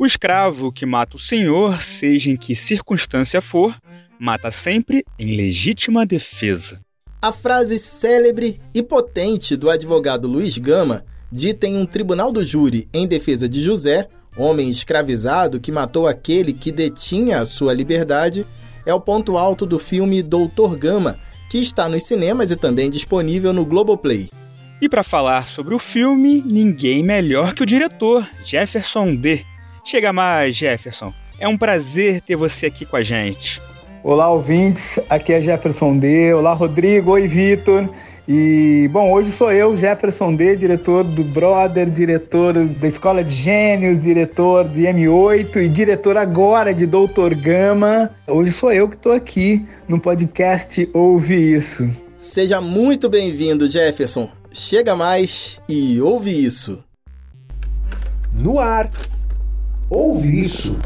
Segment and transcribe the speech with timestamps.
[0.00, 3.76] O escravo que mata o senhor, seja em que circunstância for,
[4.18, 6.80] mata sempre em legítima defesa.
[7.20, 12.88] A frase célebre e potente do advogado Luiz Gama, dita em um tribunal do júri
[12.94, 14.08] em defesa de José,
[14.38, 18.46] homem escravizado que matou aquele que detinha a sua liberdade,
[18.86, 21.20] é o ponto alto do filme Doutor Gama,
[21.50, 24.30] que está nos cinemas e também disponível no Globoplay.
[24.80, 29.44] E para falar sobre o filme, ninguém melhor que o diretor, Jefferson D.
[29.84, 31.12] Chega mais, Jefferson.
[31.38, 33.60] É um prazer ter você aqui com a gente.
[34.02, 34.98] Olá, ouvintes.
[35.08, 36.32] Aqui é Jefferson D.
[36.34, 37.12] Olá, Rodrigo.
[37.12, 37.88] Oi, Vitor.
[38.28, 43.98] E, bom, hoje sou eu, Jefferson D., diretor do Brother, diretor da Escola de Gênios,
[43.98, 48.08] diretor de M8 e diretor agora de Doutor Gama.
[48.28, 51.90] Hoje sou eu que estou aqui no podcast Ouve Isso.
[52.16, 54.30] Seja muito bem-vindo, Jefferson.
[54.52, 56.84] Chega mais e ouve isso.
[58.32, 58.90] No ar,
[59.90, 60.78] ouve isso.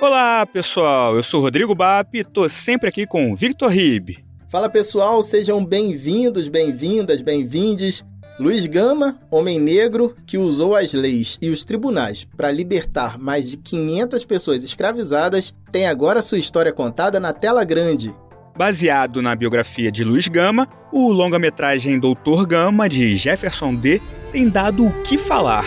[0.00, 1.16] Olá, pessoal.
[1.16, 4.22] Eu sou Rodrigo Bap e tô sempre aqui com Victor Ribe.
[4.48, 5.22] Fala, pessoal.
[5.22, 8.04] Sejam bem-vindos, bem-vindas, bem-vindes.
[8.38, 13.58] Luiz Gama, homem negro que usou as leis e os tribunais para libertar mais de
[13.58, 18.14] 500 pessoas escravizadas, tem agora sua história contada na tela grande.
[18.60, 24.86] Baseado na biografia de Luiz Gama, o longa-metragem Doutor Gama, de Jefferson D., tem dado
[24.86, 25.64] o que falar.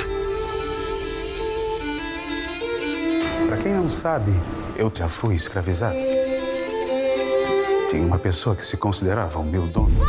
[3.47, 4.31] Para quem não sabe,
[4.77, 5.97] eu já fui escravizado.
[7.89, 9.99] Tinha uma pessoa que se considerava o meu dono.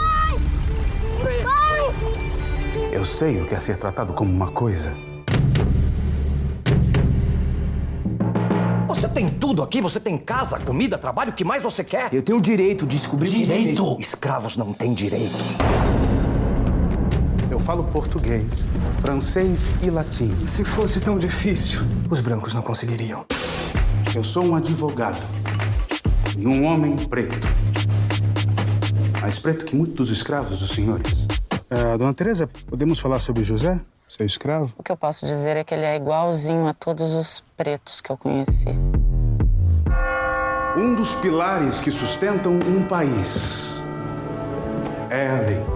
[2.92, 4.92] Eu sei o que é ser tratado como uma coisa.
[9.04, 12.08] Você tem tudo aqui, você tem casa, comida, trabalho, o que mais você quer?
[12.10, 13.28] Eu tenho o direito de descobrir...
[13.28, 13.98] Direito?
[14.00, 15.36] Escravos não têm direito.
[17.50, 18.64] Eu falo português,
[19.02, 20.34] francês e latim.
[20.46, 23.26] Se fosse tão difícil, os brancos não conseguiriam.
[24.14, 25.20] Eu sou um advogado
[26.38, 27.46] e um homem preto.
[29.20, 31.26] Mais preto que muitos dos escravos dos senhores.
[31.70, 33.78] Uh, dona Teresa, podemos falar sobre José,
[34.16, 34.72] seu escravo?
[34.78, 38.10] O que eu posso dizer é que ele é igualzinho a todos os pretos que
[38.10, 38.68] eu conheci.
[40.76, 43.82] Um dos pilares que sustentam um país
[45.10, 45.66] é a lei.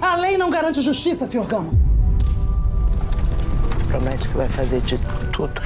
[0.00, 1.46] A lei não garante justiça, Sr.
[1.46, 1.72] Gama.
[3.88, 4.98] Promete que vai fazer de
[5.32, 5.60] tudo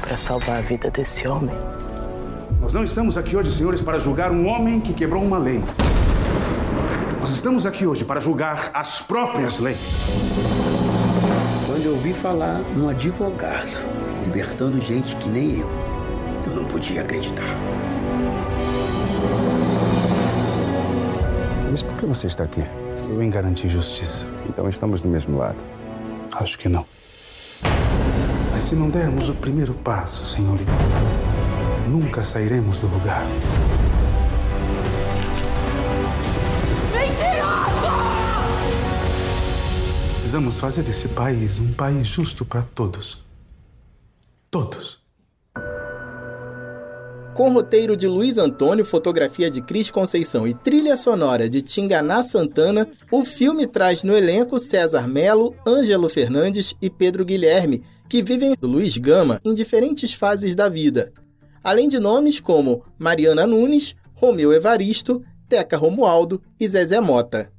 [0.00, 1.54] para salvar a vida desse homem.
[2.60, 5.62] Nós não estamos aqui hoje, senhores, para julgar um homem que quebrou uma lei.
[7.20, 10.00] Nós estamos aqui hoje para julgar as próprias leis.
[11.90, 13.90] Eu ouvi falar num advogado
[14.24, 15.68] libertando gente que nem eu,
[16.46, 17.42] eu não podia acreditar.
[21.68, 22.62] Mas por que você está aqui?
[23.08, 24.28] Eu vim garantir justiça.
[24.48, 25.58] Então estamos do mesmo lado.
[26.36, 26.86] Acho que não.
[28.52, 30.68] Mas se não dermos o primeiro passo, senhores,
[31.88, 33.24] nunca sairemos do lugar.
[40.30, 43.18] Precisamos fazer desse país um país justo para todos.
[44.48, 45.00] Todos.
[47.34, 52.88] Com roteiro de Luiz Antônio, fotografia de Cris Conceição e trilha sonora de Tinganá Santana,
[53.10, 58.68] o filme traz no elenco César Melo, Ângelo Fernandes e Pedro Guilherme, que vivem do
[58.68, 61.12] Luiz Gama em diferentes fases da vida.
[61.60, 67.50] Além de nomes como Mariana Nunes, Romeu Evaristo, Teca Romualdo e Zezé Mota.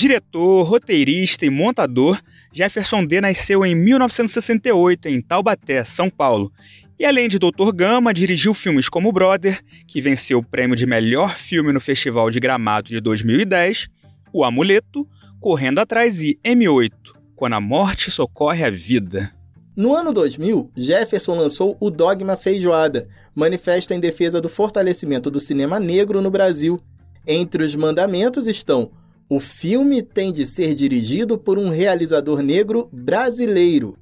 [0.00, 2.22] Diretor, roteirista e montador,
[2.52, 6.52] Jefferson D nasceu em 1968 em Taubaté, São Paulo,
[6.96, 11.34] e além de Doutor Gama, dirigiu filmes como Brother, que venceu o prêmio de melhor
[11.34, 13.88] filme no Festival de Gramado de 2010,
[14.32, 15.04] O Amuleto,
[15.40, 16.92] Correndo Atrás e M8,
[17.34, 19.34] Quando a Morte Socorre a Vida.
[19.76, 25.80] No ano 2000, Jefferson lançou o Dogma Feijoada, manifesto em defesa do fortalecimento do cinema
[25.80, 26.80] negro no Brasil.
[27.26, 28.92] Entre os mandamentos estão:
[29.30, 33.98] o filme tem de ser dirigido por um realizador negro brasileiro.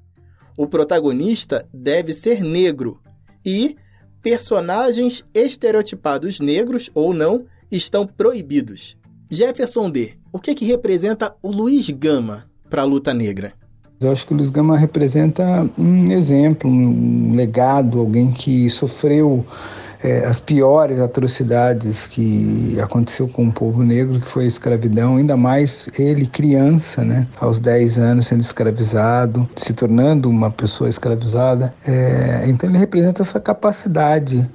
[0.57, 3.01] O protagonista deve ser negro.
[3.45, 3.77] E
[4.23, 8.97] personagens estereotipados negros ou não estão proibidos.
[9.29, 13.53] Jefferson D., o que, que representa o Luiz Gama para a luta negra?
[13.99, 19.45] Eu acho que o Luiz Gama representa um exemplo, um legado, alguém que sofreu
[20.03, 25.37] é, as piores atrocidades que aconteceu com o povo negro, que foi a escravidão, ainda
[25.37, 31.75] mais ele criança, né, aos 10 anos sendo escravizado, se tornando uma pessoa escravizada.
[31.87, 34.49] É, então ele representa essa capacidade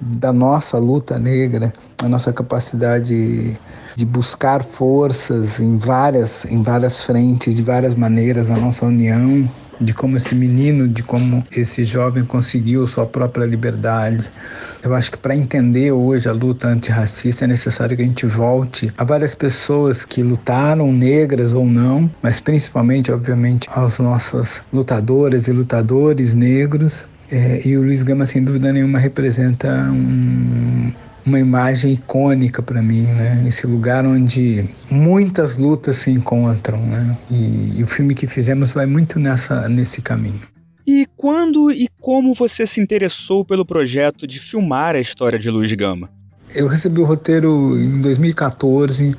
[0.00, 1.72] da nossa luta negra,
[2.02, 3.58] a nossa capacidade
[3.96, 9.48] de buscar forças em várias, em várias frentes, de várias maneiras, a nossa união,
[9.80, 14.28] de como esse menino, de como esse jovem conseguiu sua própria liberdade.
[14.82, 18.92] Eu acho que para entender hoje a luta antirracista é necessário que a gente volte
[18.96, 25.52] a várias pessoas que lutaram, negras ou não, mas principalmente, obviamente, aos nossos lutadoras e
[25.52, 27.06] lutadores negros.
[27.30, 30.90] É, e o Luiz Gama, sem dúvida nenhuma, representa um,
[31.28, 33.44] uma imagem icônica para mim, né?
[33.46, 37.16] Esse lugar onde muitas lutas se encontram, né?
[37.30, 40.40] E, e, o filme que fizemos vai muito nessa nesse caminho.
[40.86, 45.72] E quando e como você se interessou pelo projeto de filmar a história de Luiz
[45.74, 46.10] Gama?
[46.54, 49.14] Eu recebi o roteiro em 2014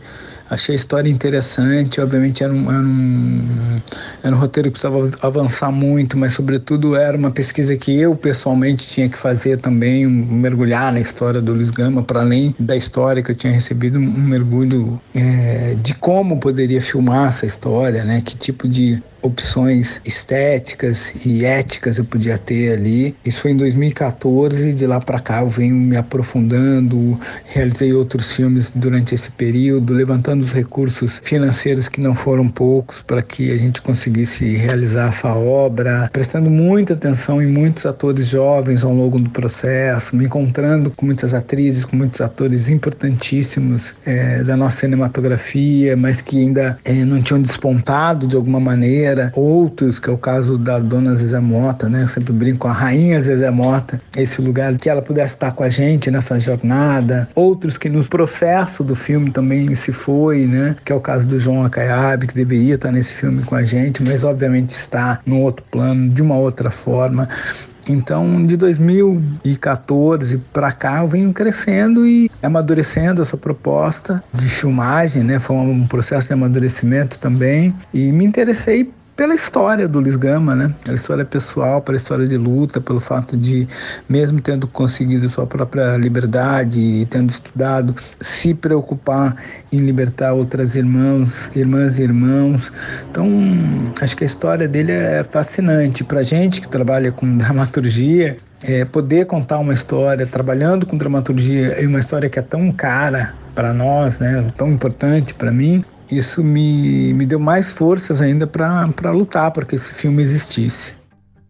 [0.49, 3.81] Achei a história interessante, obviamente era um, era um,
[4.23, 8.87] era um roteiro que precisava avançar muito, mas sobretudo era uma pesquisa que eu pessoalmente
[8.87, 13.21] tinha que fazer também, um, mergulhar na história do Luiz Gama, para além da história
[13.21, 18.21] que eu tinha recebido, um mergulho é, de como poderia filmar essa história, né?
[18.25, 23.15] Que tipo de opções estéticas e éticas eu podia ter ali.
[23.25, 28.71] Isso foi em 2014, de lá para cá eu venho me aprofundando, realizei outros filmes
[28.73, 33.81] durante esse período, levantando os recursos financeiros que não foram poucos para que a gente
[33.81, 40.15] conseguisse realizar essa obra, prestando muita atenção em muitos atores jovens ao longo do processo,
[40.15, 46.39] me encontrando com muitas atrizes, com muitos atores importantíssimos é, da nossa cinematografia, mas que
[46.39, 51.15] ainda é, não tinham despontado de alguma maneira outros, que é o caso da dona
[51.15, 52.03] Zezé Mota, né?
[52.03, 55.69] Eu sempre brinco a rainha Zezé Mota, esse lugar que ela pudesse estar com a
[55.69, 57.29] gente nessa jornada.
[57.35, 60.75] Outros que no processo do filme também se foi, né?
[60.83, 64.03] Que é o caso do João Acaiabe, que deveria estar nesse filme com a gente,
[64.03, 67.27] mas obviamente está num outro plano, de uma outra forma.
[67.89, 75.39] Então, de 2014 para cá, eu venho crescendo e amadurecendo essa proposta de filmagem, né?
[75.39, 77.73] Foi um processo de amadurecimento também.
[77.91, 80.73] E me interessei pela história do Luiz Gama, né?
[80.81, 83.67] Pela história pessoal, pela história de luta, pelo fato de,
[84.07, 89.35] mesmo tendo conseguido sua própria liberdade e tendo estudado, se preocupar
[89.73, 92.71] em libertar outras irmãos, irmãs e irmãos.
[93.11, 93.27] Então,
[93.99, 96.01] acho que a história dele é fascinante.
[96.01, 101.85] Para gente que trabalha com dramaturgia, é, poder contar uma história trabalhando com dramaturgia e
[101.85, 104.45] uma história que é tão cara para nós, né?
[104.55, 109.75] Tão importante para mim isso me, me deu mais forças ainda para lutar para que
[109.75, 110.93] esse filme existisse.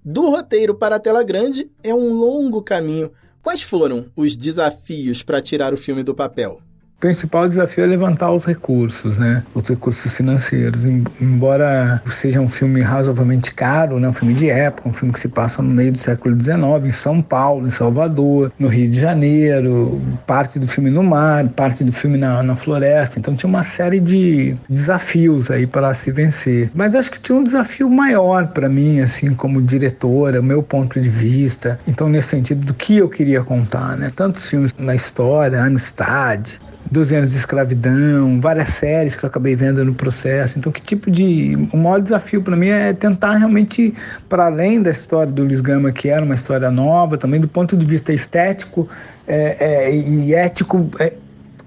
[0.03, 3.11] Do roteiro para a tela grande é um longo caminho.
[3.41, 6.61] Quais foram os desafios para tirar o filme do papel?
[6.99, 9.41] Principal desafio é levantar os recursos, né?
[9.53, 10.83] Os recursos financeiros.
[11.21, 14.09] Embora seja um filme razoavelmente caro, né?
[14.09, 16.89] Um filme de época, um filme que se passa no meio do século XIX, em
[16.89, 21.91] São Paulo, em Salvador, no Rio de Janeiro, parte do filme no mar, parte do
[21.91, 23.17] filme na, na floresta.
[23.17, 26.69] Então tinha uma série de desafios aí para se vencer.
[26.75, 30.99] Mas acho que tinha um desafio maior para mim, assim, como diretora, o meu ponto
[30.99, 31.79] de vista.
[31.87, 34.11] Então, nesse sentido, do que eu queria contar, né?
[34.13, 36.59] Tantos filmes na história, Amistade,
[36.91, 40.57] 12 anos de escravidão, várias séries que eu acabei vendo no processo.
[40.57, 41.55] Então, que tipo de.
[41.71, 43.93] O maior desafio para mim é tentar realmente,
[44.27, 47.77] para além da história do Luiz Gama, que era uma história nova, também do ponto
[47.77, 48.89] de vista estético
[49.27, 50.89] é, é, e ético.
[50.99, 51.13] É,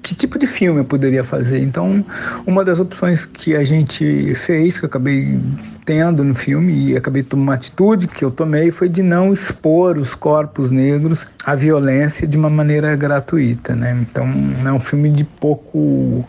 [0.02, 1.60] que tipo de filme eu poderia fazer.
[1.60, 2.04] Então,
[2.44, 5.38] uma das opções que a gente fez, que eu acabei
[5.84, 9.98] tendo no filme e acabei tomando uma atitude que eu tomei foi de não expor
[9.98, 14.04] os corpos negros à violência de uma maneira gratuita, né?
[14.08, 14.26] Então,
[14.64, 16.24] é um filme de pouco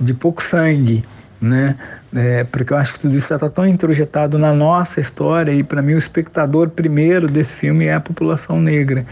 [0.00, 1.04] de pouco sangue,
[1.40, 1.76] né?
[2.14, 5.82] É, porque eu acho que tudo isso está tão introjetado na nossa história e para
[5.82, 9.06] mim o espectador primeiro desse filme é a população negra,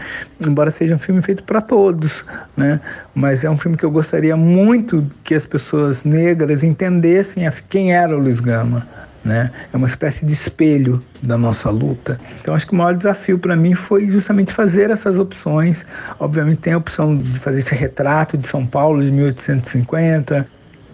[0.45, 2.81] embora seja um filme feito para todos, né?
[3.13, 8.15] Mas é um filme que eu gostaria muito que as pessoas negras entendessem quem era
[8.15, 8.85] o Luiz Gama,
[9.23, 9.51] né?
[9.71, 12.19] É uma espécie de espelho da nossa luta.
[12.41, 15.85] Então acho que o maior desafio para mim foi justamente fazer essas opções.
[16.19, 20.47] Obviamente tem a opção de fazer esse retrato de São Paulo de 1850,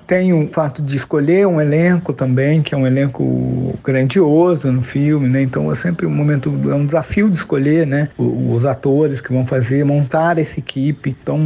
[0.05, 5.27] tem o fato de escolher um elenco também, que é um elenco grandioso no filme,
[5.27, 5.41] né?
[5.41, 8.09] Então é sempre um momento, é um desafio de escolher, né?
[8.17, 11.15] Os atores que vão fazer, montar essa equipe.
[11.21, 11.39] Então,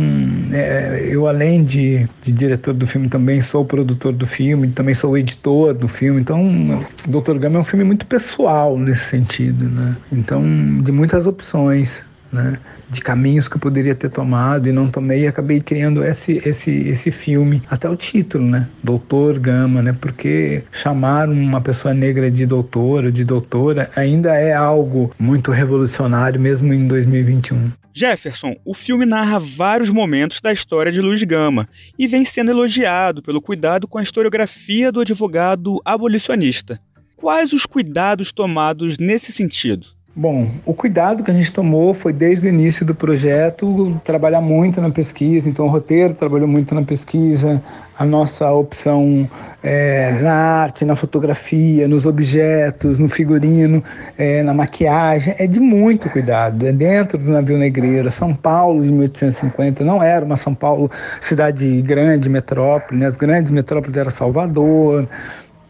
[0.51, 5.17] é, eu além de, de, diretor do filme também sou produtor do filme, também sou
[5.17, 6.21] editor do filme.
[6.21, 9.95] Então, Doutor Gama é um filme muito pessoal nesse sentido, né?
[10.11, 10.43] Então,
[10.81, 12.53] de muitas opções, né?
[12.89, 16.71] De caminhos que eu poderia ter tomado e não tomei e acabei criando esse, esse,
[16.71, 18.67] esse filme, até o título, né?
[18.83, 19.95] Doutor Gama, né?
[19.99, 26.39] Porque chamar uma pessoa negra de doutor ou de doutora ainda é algo muito revolucionário,
[26.39, 27.71] mesmo em 2021.
[27.93, 31.67] Jefferson, o filme narra vários momentos da história de Luiz Gama
[31.97, 36.79] e vem sendo elogiado pelo cuidado com a historiografia do advogado abolicionista.
[37.15, 39.96] Quais os cuidados tomados nesse sentido?
[40.19, 44.81] Bom, o cuidado que a gente tomou foi desde o início do projeto trabalhar muito
[44.81, 47.61] na pesquisa, então o roteiro trabalhou muito na pesquisa,
[47.95, 49.29] a nossa opção
[49.61, 53.83] é, na arte, na fotografia, nos objetos, no figurino,
[54.17, 56.65] é, na maquiagem, é de muito cuidado.
[56.65, 58.09] É dentro do navio negreiro.
[58.09, 60.89] São Paulo de 1850 não era uma São Paulo
[61.21, 63.05] cidade grande, metrópole, né?
[63.05, 65.07] as grandes metrópoles eram Salvador,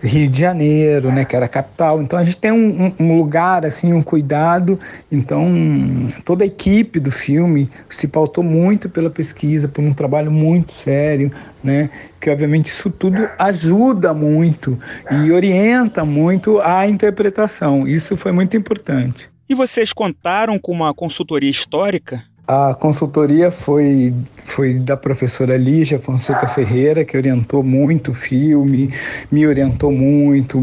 [0.01, 2.01] Rio de Janeiro, né, que era a capital.
[2.01, 4.79] Então a gente tem um, um, lugar assim, um cuidado.
[5.11, 5.47] Então
[6.23, 11.31] toda a equipe do filme se pautou muito pela pesquisa, por um trabalho muito sério,
[11.63, 11.89] né,
[12.19, 14.79] que obviamente isso tudo ajuda muito
[15.11, 17.87] e orienta muito a interpretação.
[17.87, 19.29] Isso foi muito importante.
[19.49, 22.23] E vocês contaram com uma consultoria histórica?
[22.49, 28.89] A consultoria foi, foi da professora Lígia Fonseca Ferreira, que orientou muito o filme,
[29.29, 30.57] me orientou muito,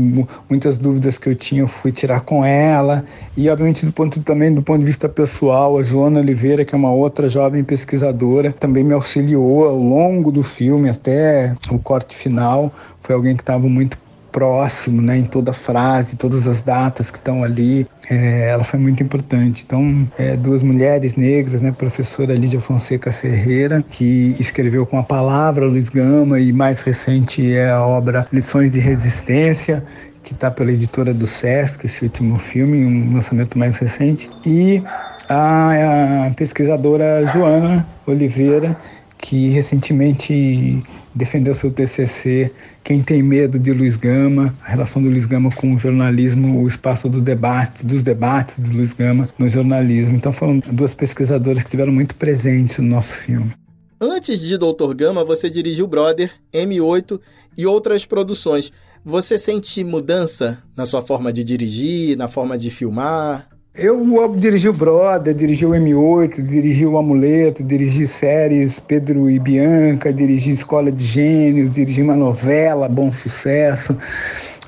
[0.49, 3.05] muitas dúvidas que eu tinha eu fui tirar com ela.
[3.37, 6.79] E, obviamente, do ponto, também do ponto de vista pessoal, a Joana Oliveira, que é
[6.79, 12.73] uma outra jovem pesquisadora, também me auxiliou ao longo do filme até o corte final.
[13.03, 13.99] Foi alguém que estava muito
[14.35, 19.01] próximo, né, em toda frase, todas as datas que estão ali, é, ela foi muito
[19.01, 19.63] importante.
[19.65, 25.65] Então, é, duas mulheres negras, né, professora Lídia Fonseca Ferreira, que escreveu com a palavra
[25.67, 29.85] Luiz Gama e mais recente é a obra Lições de Resistência,
[30.25, 34.83] que está pela editora do Sesc, esse último filme, um lançamento mais recente, e
[35.29, 38.77] a, a pesquisadora Joana Oliveira,
[39.17, 40.83] que recentemente
[41.15, 42.51] defendeu seu TCC
[42.83, 46.67] Quem tem medo de Luiz Gama, a relação do Luiz Gama com o jornalismo, o
[46.67, 50.17] espaço do debate, dos debates de Luiz Gama no jornalismo.
[50.17, 53.53] Então foram duas pesquisadoras que estiveram muito presentes no nosso filme.
[54.01, 57.21] Antes de Doutor Gama, você dirigiu Brother, M8
[57.57, 58.71] e outras produções.
[59.05, 63.54] Você sente mudança na sua forma de dirigir, na forma de filmar?
[63.77, 70.13] Eu dirigi o Brother, dirigi o M8, dirigi o Amuleto, dirigi séries Pedro e Bianca,
[70.13, 73.99] dirigi Escola de Gênios, dirigi uma novela, Bom Sucesso.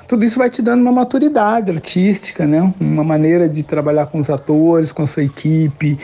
[0.08, 2.72] Tudo isso vai te dando uma maturidade artística, né?
[2.80, 5.96] uma maneira de trabalhar com os atores, com a sua equipe,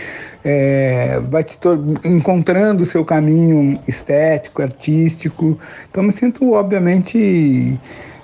[0.45, 1.59] é, vai te
[2.05, 5.59] encontrando o seu caminho estético, artístico.
[5.91, 7.81] Então, me sinto, obviamente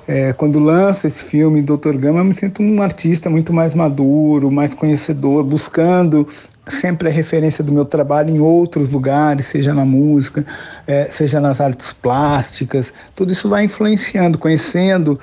[0.08, 4.50] é, quando lanço esse filme, Doutor Gama, eu me sinto um artista muito mais maduro,
[4.50, 6.26] mais conhecedor, buscando
[6.66, 10.46] sempre a referência do meu trabalho em outros lugares, seja na música,
[10.86, 12.90] é, seja nas artes plásticas.
[13.14, 15.20] Tudo isso vai influenciando, conhecendo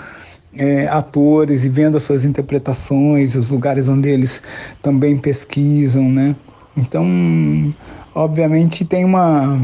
[0.56, 4.40] é, atores e vendo as suas interpretações, os lugares onde eles
[4.84, 6.36] também pesquisam, né?
[6.78, 7.06] Então,
[8.16, 9.60] obviamente tem uma,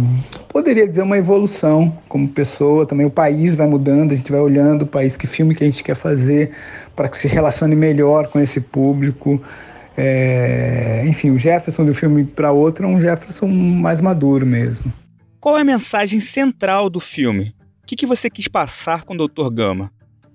[0.49, 4.81] poderia dizer uma evolução como pessoa, também o país vai mudando, a gente vai olhando
[4.81, 6.51] o país, que filme que a gente quer fazer
[6.93, 9.41] para que se relacione melhor com esse público.
[9.97, 14.91] É, enfim, o Jefferson do filme para outro é um Jefferson mais maduro mesmo.
[15.39, 17.55] Qual é a mensagem central do filme?
[17.83, 19.49] O que, que você quis passar com o Dr.
[19.51, 19.91] Gama?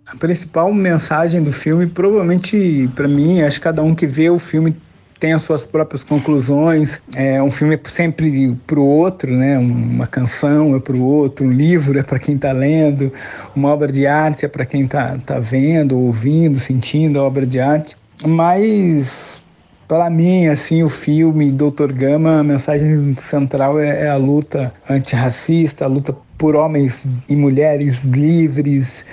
[0.06, 4.38] A principal mensagem do filme, provavelmente para mim, acho que cada um que vê o
[4.38, 4.74] filme
[5.18, 7.00] tem as suas próprias conclusões.
[7.14, 9.58] É um filme é sempre para o outro, né?
[9.58, 13.12] Uma canção é para o outro, um livro é para quem está lendo,
[13.54, 17.60] uma obra de arte é para quem está tá vendo, ouvindo, sentindo a obra de
[17.60, 17.96] arte.
[18.24, 19.42] Mas
[19.88, 25.84] para mim, assim, o filme Doutor Gama, a mensagem central é, é a luta antirracista,
[25.84, 29.04] a luta por homens e mulheres livres,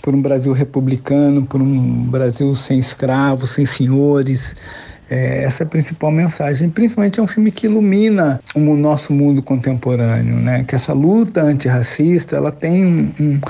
[0.00, 4.54] por um Brasil republicano, por um Brasil sem escravos, sem senhores,
[5.10, 6.68] é, essa é a principal mensagem.
[6.68, 10.64] Principalmente é um filme que ilumina o nosso mundo contemporâneo, né?
[10.64, 13.40] Que essa luta antirracista, ela tem um,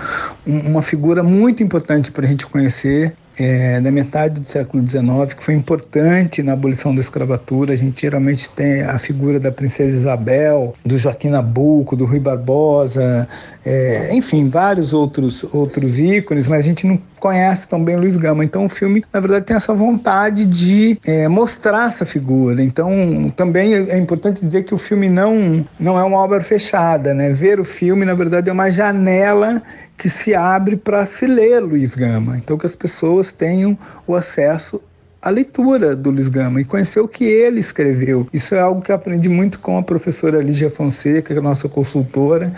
[0.46, 5.34] um, uma figura muito importante para a gente conhecer é, da metade do século XIX,
[5.36, 7.72] que foi importante na abolição da escravatura.
[7.72, 13.28] A gente geralmente tem a figura da princesa Isabel, do Joaquim Nabuco, do Rui Barbosa,
[13.64, 18.44] é, enfim, vários outros, outros ícones, mas a gente não conhece tão bem Luiz Gama.
[18.44, 22.62] Então o filme, na verdade, tem essa vontade de é, mostrar essa figura.
[22.62, 27.30] Então também é importante dizer que o filme não, não é uma obra fechada, né?
[27.30, 29.62] Ver o filme, na verdade, é uma janela
[29.96, 32.36] que se abre para se ler Luiz Gama.
[32.36, 34.80] Então que as pessoas tenham o acesso
[35.22, 38.28] à leitura do Luiz Gama e conhecer o que ele escreveu.
[38.32, 41.42] Isso é algo que eu aprendi muito com a professora Lígia Fonseca, que é a
[41.42, 42.52] nossa consultora,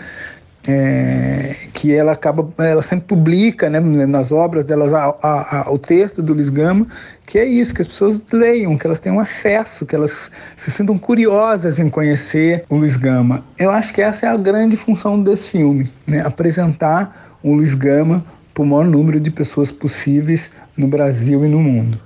[0.67, 5.79] é, que ela acaba, ela sempre publica, né, nas obras delas, a, a, a, o
[5.79, 6.85] texto do Luiz Gama,
[7.25, 10.97] que é isso, que as pessoas leiam, que elas tenham acesso, que elas se sintam
[10.97, 13.45] curiosas em conhecer o Luiz Gama.
[13.57, 18.25] Eu acho que essa é a grande função desse filme, né, apresentar o Luiz Gama
[18.53, 21.99] para o maior número de pessoas possíveis no Brasil e no mundo.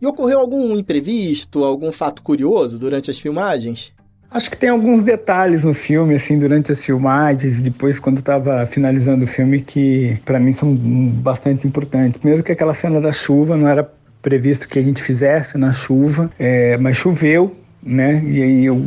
[0.00, 3.92] E ocorreu algum imprevisto, algum fato curioso durante as filmagens?
[4.30, 9.24] Acho que tem alguns detalhes no filme, assim, durante as filmagens, depois quando estava finalizando
[9.24, 12.18] o filme, que para mim são bastante importantes.
[12.18, 13.88] Primeiro que aquela cena da chuva não era
[14.20, 18.22] previsto que a gente fizesse na chuva, é, mas choveu, né?
[18.24, 18.82] E aí eu,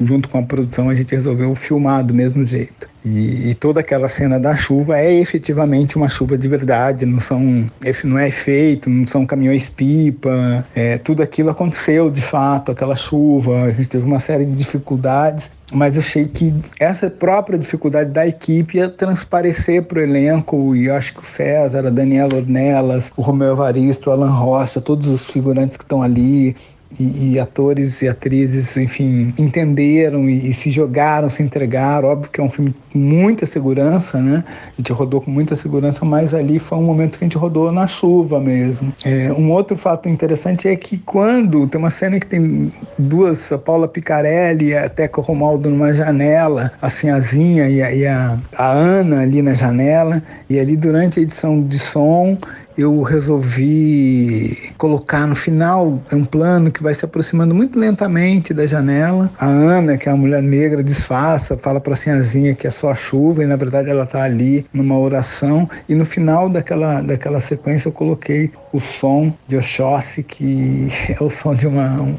[0.00, 2.88] junto com a produção, a gente resolveu filmar do mesmo jeito.
[3.04, 7.64] E, e, toda aquela cena da chuva é efetivamente uma chuva de verdade, não são
[8.04, 13.62] não é efeito, não são caminhões pipa, é, tudo aquilo aconteceu de fato, aquela chuva,
[13.62, 18.26] a gente teve uma série de dificuldades, mas eu achei que essa própria dificuldade da
[18.26, 23.10] equipe ia transparecer para o elenco, e eu acho que o César, a Daniela Ornelas,
[23.16, 26.54] o Romeu Evaristo, o Alan Rocha, todos os figurantes que estão ali,
[26.98, 32.08] e, e, atores e atrizes, enfim, entenderam e, e, se jogaram, se entregaram.
[32.08, 34.44] Óbvio que é um filme com muita segurança, né?
[34.72, 37.70] A gente rodou com muita segurança, mas ali foi um momento que a gente rodou
[37.70, 38.92] na chuva mesmo.
[39.04, 43.58] É, um outro fato interessante é que quando tem uma cena que tem duas, a
[43.58, 48.70] Paula Picarelli e a Teca Romaldo numa janela, a Sinhazinha e a, e a, a
[48.70, 52.36] Ana ali na janela, e ali durante a edição de som
[52.76, 59.30] eu resolvi colocar no final um plano que vai se aproximando muito lentamente da janela.
[59.38, 62.90] A Ana, que é a mulher negra, disfarça, fala para a Sinhazinha que é só
[62.90, 65.68] a chuva e na verdade ela está ali numa oração.
[65.88, 71.28] E no final daquela, daquela sequência eu coloquei o som de Oxóssi, que é o
[71.28, 72.16] som de, uma, um,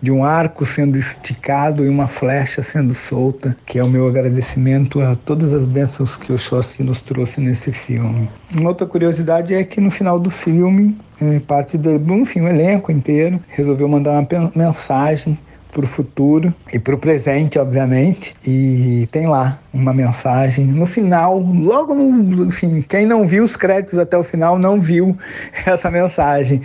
[0.00, 5.00] de um arco sendo esticado e uma flecha sendo solta, que é o meu agradecimento
[5.00, 8.28] a todas as bênçãos que Oxóssi nos trouxe nesse filme.
[8.56, 12.90] Uma outra curiosidade é que no final do filme, é, parte do enfim, o elenco
[12.90, 15.38] inteiro resolveu mandar uma mensagem
[15.72, 18.34] para o futuro e para o presente, obviamente.
[18.46, 23.98] E tem lá uma mensagem no final, logo no, enfim, quem não viu os créditos
[23.98, 25.16] até o final não viu
[25.64, 26.60] essa mensagem.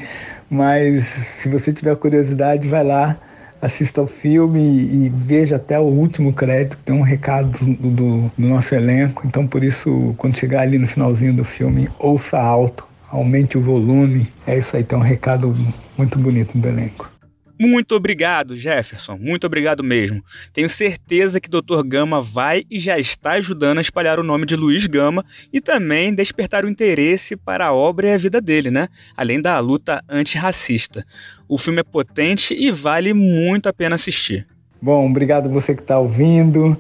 [0.50, 3.18] Mas se você tiver curiosidade, vai lá,
[3.62, 8.32] assista ao filme e, e veja até o último crédito, tem um recado do, do,
[8.38, 9.26] do nosso elenco.
[9.26, 14.28] Então, por isso, quando chegar ali no finalzinho do filme, ouça alto, aumente o volume.
[14.46, 15.56] É isso aí, tem um recado
[15.98, 17.18] muito bonito do elenco.
[17.60, 19.18] Muito obrigado, Jefferson.
[19.18, 20.24] Muito obrigado mesmo.
[20.54, 21.82] Tenho certeza que Dr.
[21.84, 26.14] Gama vai e já está ajudando a espalhar o nome de Luiz Gama e também
[26.14, 28.88] despertar o interesse para a obra e a vida dele, né?
[29.16, 31.04] Além da luta antirracista.
[31.48, 34.46] O filme é potente e vale muito a pena assistir.
[34.80, 36.78] Bom, obrigado você que está ouvindo.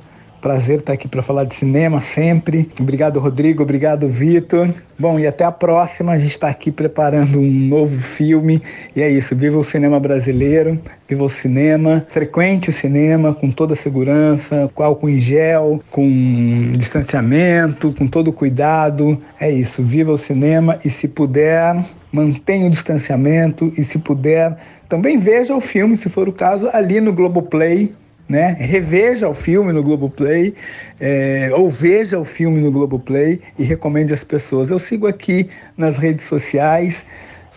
[0.48, 2.70] Prazer estar aqui para falar de cinema sempre.
[2.80, 3.64] Obrigado, Rodrigo.
[3.64, 4.74] Obrigado, Vitor.
[4.98, 6.14] Bom, e até a próxima.
[6.14, 8.62] A gente está aqui preparando um novo filme.
[8.96, 9.36] E é isso.
[9.36, 10.80] Viva o cinema brasileiro.
[11.06, 12.06] Viva o cinema.
[12.08, 19.22] Frequente o cinema com toda segurança, com álcool em gel, com distanciamento, com todo cuidado.
[19.42, 19.84] É isso.
[19.84, 20.80] Viva o cinema.
[20.86, 21.76] E se puder,
[22.10, 23.70] mantenha o distanciamento.
[23.78, 24.56] E se puder,
[24.88, 27.92] também veja o filme, se for o caso, ali no Globoplay
[28.28, 28.56] né?
[28.60, 30.54] Reveja o filme no Globoplay,
[31.00, 34.70] é, ou veja o filme no Globoplay e recomende às pessoas.
[34.70, 37.06] Eu sigo aqui nas redes sociais,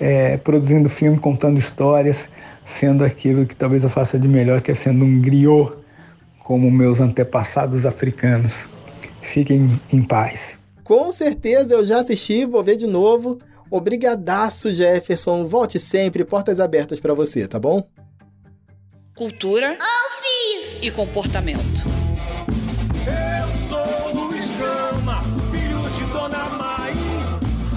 [0.01, 2.29] é, produzindo filme, contando histórias,
[2.65, 5.73] sendo aquilo que talvez eu faça de melhor, que é sendo um griot,
[6.39, 8.67] como meus antepassados africanos.
[9.23, 10.59] Fiquem em paz.
[10.85, 13.39] Com certeza eu já assisti, vou ver de novo.
[13.71, 15.47] Obrigadaço, Jefferson.
[15.47, 17.87] Volte sempre, portas abertas para você, tá bom?
[19.15, 19.79] Cultura.
[19.81, 20.11] Oh,
[20.83, 21.61] e comportamento.
[23.07, 26.95] Eu sou Luiz Gama, filho de Dona Mai.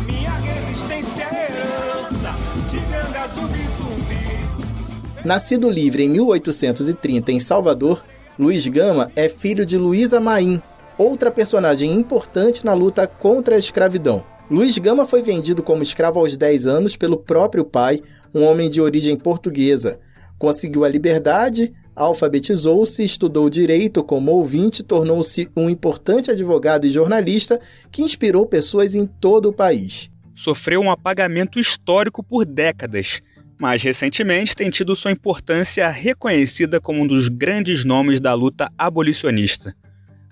[0.06, 2.36] Minha resistência é herança
[2.70, 5.26] de ganga zumbi zumbi.
[5.26, 8.04] Nascido livre em 1830 em Salvador,
[8.38, 10.62] Luiz Gama é filho de Luísa Maim,
[10.98, 14.24] outra personagem importante na luta contra a escravidão.
[14.50, 18.02] Luiz Gama foi vendido como escravo aos 10 anos pelo próprio pai,
[18.34, 20.00] um homem de origem portuguesa.
[20.38, 27.60] Conseguiu a liberdade, Alfabetizou-se, estudou direito como ouvinte, tornou-se um importante advogado e jornalista
[27.92, 30.10] que inspirou pessoas em todo o país.
[30.34, 33.22] Sofreu um apagamento histórico por décadas,
[33.62, 39.76] mas recentemente tem tido sua importância reconhecida como um dos grandes nomes da luta abolicionista.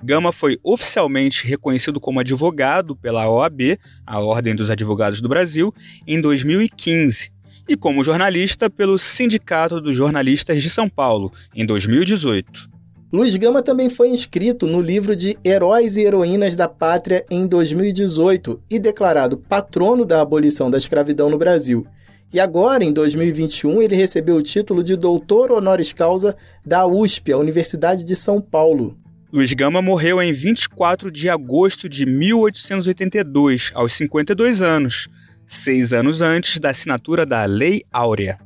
[0.04, 5.72] Gama foi oficialmente reconhecido como advogado pela OAB, a Ordem dos Advogados do Brasil,
[6.08, 7.32] em 2015
[7.72, 12.70] e como jornalista pelo Sindicato dos Jornalistas de São Paulo, em 2018.
[13.14, 18.62] Luiz Gama também foi inscrito no livro de Heróis e Heroínas da Pátria em 2018
[18.70, 21.88] e declarado patrono da abolição da escravidão no Brasil.
[22.34, 27.38] E agora, em 2021, ele recebeu o título de doutor honoris causa da USP, a
[27.38, 28.98] Universidade de São Paulo.
[29.32, 35.08] Luiz Gama morreu em 24 de agosto de 1882, aos 52 anos,
[35.54, 38.38] seis anos antes da assinatura da Lei Áurea.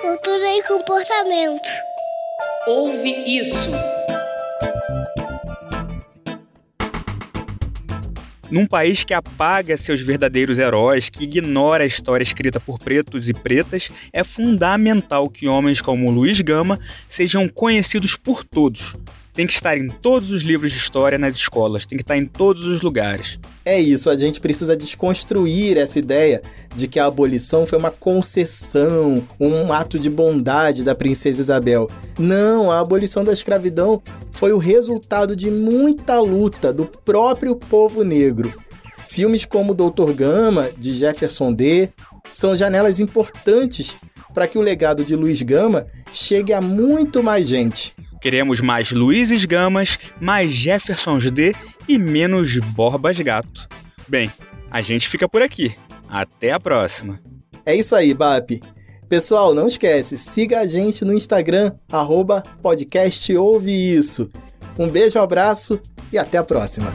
[0.00, 1.68] Cultura e comportamento.
[2.66, 3.70] Ouve isso.
[8.50, 13.34] Num país que apaga seus verdadeiros heróis, que ignora a história escrita por pretos e
[13.34, 18.96] pretas, é fundamental que homens como Luiz Gama sejam conhecidos por todos,
[19.36, 22.24] tem que estar em todos os livros de história nas escolas, tem que estar em
[22.24, 23.38] todos os lugares.
[23.66, 26.40] É isso, a gente precisa desconstruir essa ideia
[26.74, 31.86] de que a abolição foi uma concessão, um ato de bondade da princesa Isabel.
[32.18, 38.54] Não, a abolição da escravidão foi o resultado de muita luta do próprio povo negro.
[39.06, 41.90] Filmes como Doutor Gama, de Jefferson D.,
[42.32, 43.96] são janelas importantes
[44.32, 47.94] para que o legado de Luiz Gama chegue a muito mais gente.
[48.26, 51.54] Queremos mais Luizes Gamas, mais Jeffersons D
[51.86, 53.68] e menos Borbas Gato.
[54.08, 54.32] Bem,
[54.68, 55.76] a gente fica por aqui.
[56.08, 57.20] Até a próxima.
[57.64, 58.60] É isso aí, BAP.
[59.08, 64.28] Pessoal, não esquece, siga a gente no Instagram, arroba podcast Ouve Isso.
[64.76, 65.80] Um beijo, um abraço
[66.12, 66.92] e até a próxima.